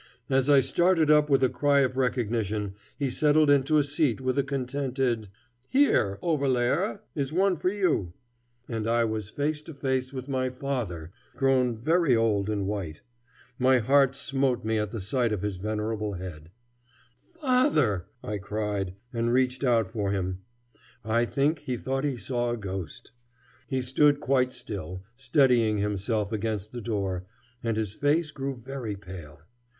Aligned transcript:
As 0.31 0.49
I 0.49 0.61
started 0.61 1.11
up 1.11 1.29
with 1.29 1.43
a 1.43 1.47
cry 1.47 1.81
of 1.81 1.95
recognition, 1.95 2.73
he 2.97 3.11
settled 3.11 3.51
into 3.51 3.77
a 3.77 3.83
seat 3.83 4.19
with 4.19 4.35
a 4.35 4.41
contented 4.43 5.29
"Here, 5.69 6.17
Overlaerer, 6.23 7.01
is 7.13 7.31
one 7.31 7.55
for 7.55 7.69
you," 7.69 8.13
and 8.67 8.87
I 8.87 9.03
was 9.05 9.29
face 9.29 9.61
to 9.61 9.75
face 9.75 10.11
with 10.11 10.27
my 10.27 10.49
father, 10.49 11.11
grown 11.35 11.77
very 11.77 12.15
old 12.15 12.49
and 12.49 12.65
white. 12.65 13.03
My 13.59 13.77
heart 13.77 14.15
smote 14.15 14.65
me 14.65 14.79
at 14.79 14.89
the 14.89 14.99
sight 15.01 15.31
of 15.31 15.43
his 15.43 15.57
venerable 15.57 16.13
head. 16.13 16.49
[Illustration: 17.35 17.47
"I 17.47 17.63
was 17.67 17.67
face 17.67 17.75
to 17.75 17.75
face 17.75 17.83
with 17.83 17.83
my 17.83 17.89
father."] 17.91 18.01
"Father!" 18.01 18.05
I 18.33 18.37
cried, 18.39 18.95
and 19.13 19.31
reached 19.33 19.63
out 19.63 19.87
for 19.87 20.09
him. 20.09 20.39
I 21.05 21.25
think 21.25 21.59
he 21.59 21.77
thought 21.77 22.05
he 22.05 22.17
saw 22.17 22.49
a 22.49 22.57
ghost. 22.57 23.11
He 23.67 23.83
stood 23.83 24.19
quite 24.19 24.51
still, 24.51 25.03
steadying 25.15 25.77
himself 25.77 26.31
against 26.31 26.71
the 26.71 26.81
door, 26.81 27.27
and 27.63 27.77
his 27.77 27.93
face 27.93 28.31
grew 28.31 28.55
very 28.55 28.95
pale. 28.95 29.41